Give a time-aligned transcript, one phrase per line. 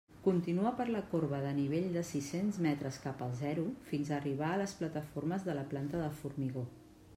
[0.27, 4.51] Continua per la corba de nivell de sis-cents metres cap al zero fins a arribar
[4.55, 6.69] a les plataformes de la planta de formigó.